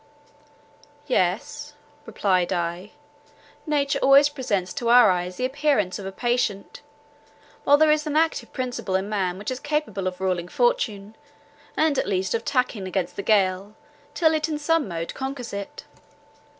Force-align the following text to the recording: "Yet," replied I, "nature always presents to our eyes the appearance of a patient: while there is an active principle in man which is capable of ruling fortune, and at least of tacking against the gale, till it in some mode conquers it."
"Yet," 1.05 1.73
replied 2.07 2.51
I, 2.51 2.93
"nature 3.67 3.99
always 4.01 4.29
presents 4.29 4.73
to 4.73 4.89
our 4.89 5.11
eyes 5.11 5.35
the 5.35 5.45
appearance 5.45 5.99
of 5.99 6.07
a 6.07 6.11
patient: 6.11 6.81
while 7.65 7.77
there 7.77 7.91
is 7.91 8.07
an 8.07 8.15
active 8.17 8.51
principle 8.51 8.95
in 8.95 9.07
man 9.07 9.37
which 9.37 9.51
is 9.51 9.59
capable 9.59 10.07
of 10.07 10.19
ruling 10.19 10.47
fortune, 10.47 11.15
and 11.77 11.99
at 11.99 12.07
least 12.07 12.33
of 12.33 12.43
tacking 12.43 12.87
against 12.87 13.15
the 13.15 13.21
gale, 13.21 13.75
till 14.15 14.33
it 14.33 14.49
in 14.49 14.57
some 14.57 14.87
mode 14.87 15.13
conquers 15.13 15.53
it." 15.53 15.83